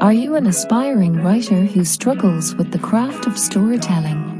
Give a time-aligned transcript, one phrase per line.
[0.00, 4.38] Are you an aspiring writer who struggles with the craft of storytelling?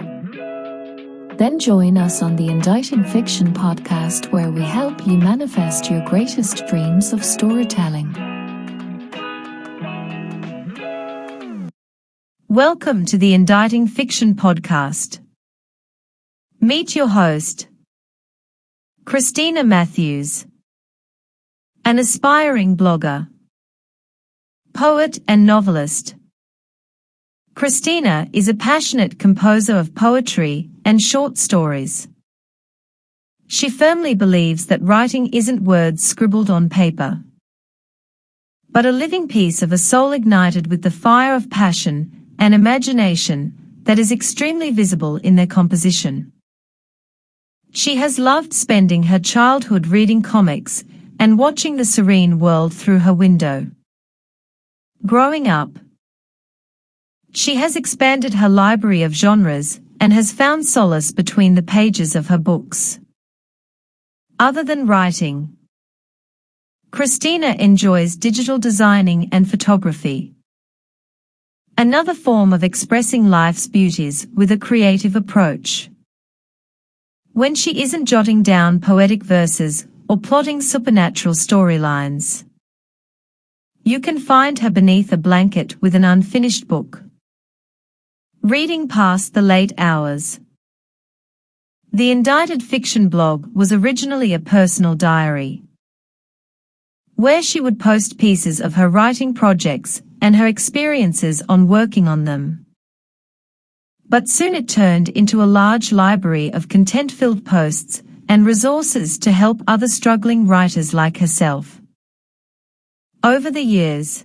[1.38, 6.66] Then join us on the Inditing Fiction podcast, where we help you manifest your greatest
[6.66, 8.12] dreams of storytelling.
[12.48, 15.20] Welcome to the Inditing Fiction podcast.
[16.60, 17.68] Meet your host,
[19.04, 20.46] Christina Matthews,
[21.84, 23.26] an aspiring blogger,
[24.72, 26.14] poet and novelist.
[27.56, 32.06] Christina is a passionate composer of poetry and short stories.
[33.48, 37.20] She firmly believes that writing isn't words scribbled on paper,
[38.70, 43.54] but a living piece of a soul ignited with the fire of passion and imagination
[43.82, 46.32] that is extremely visible in their composition.
[47.72, 50.84] She has loved spending her childhood reading comics
[51.22, 53.64] and watching the serene world through her window.
[55.06, 55.70] Growing up,
[57.32, 62.26] she has expanded her library of genres and has found solace between the pages of
[62.26, 62.98] her books.
[64.40, 65.56] Other than writing,
[66.90, 70.34] Christina enjoys digital designing and photography.
[71.78, 75.88] Another form of expressing life's beauties with a creative approach.
[77.32, 82.44] When she isn't jotting down poetic verses or plotting supernatural storylines,
[83.84, 87.02] you can find her beneath a blanket with an unfinished book.
[88.40, 90.38] Reading past the late hours.
[91.92, 95.62] The Indited Fiction blog was originally a personal diary,
[97.16, 102.24] where she would post pieces of her writing projects and her experiences on working on
[102.24, 102.66] them.
[104.08, 109.60] But soon it turned into a large library of content-filled posts and resources to help
[109.68, 111.82] other struggling writers like herself.
[113.22, 114.24] Over the years,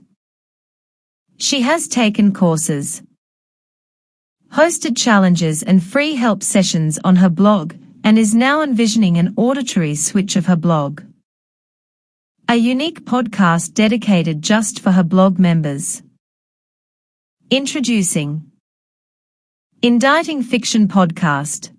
[1.37, 3.03] she has taken courses,
[4.53, 7.73] hosted challenges and free help sessions on her blog,
[8.05, 11.03] and is now envisioning an auditory switch of her blog.
[12.47, 16.01] A unique podcast dedicated just for her blog members.
[17.51, 18.53] Introducing
[19.81, 21.76] Inditing Fiction Podcast.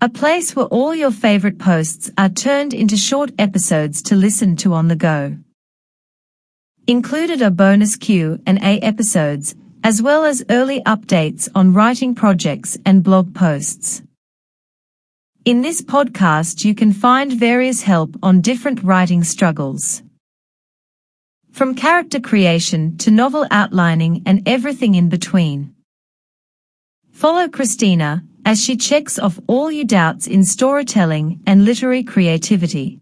[0.00, 4.72] A place where all your favorite posts are turned into short episodes to listen to
[4.72, 5.36] on the go.
[6.86, 13.34] Included are bonus Q&A episodes, as well as early updates on writing projects and blog
[13.34, 14.00] posts.
[15.44, 20.04] In this podcast you can find various help on different writing struggles.
[21.50, 25.74] From character creation to novel outlining and everything in between.
[27.10, 32.98] Follow Christina as she checks off all your doubts in storytelling and literary creativity.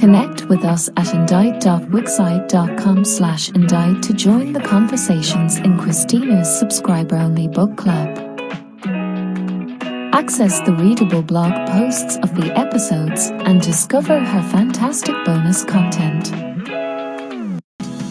[0.00, 7.76] Connect with us at indite.wixsite.com slash indite to join the conversations in Christina's subscriber-only book
[7.76, 8.18] club.
[10.12, 16.49] Access the readable blog posts of the episodes and discover her fantastic bonus content.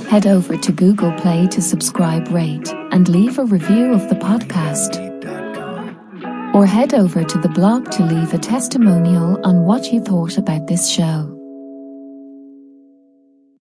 [0.09, 5.05] Head over to Google Play to subscribe, rate, and leave a review of the podcast.
[6.55, 10.65] Or head over to the blog to leave a testimonial on what you thought about
[10.65, 11.38] this show.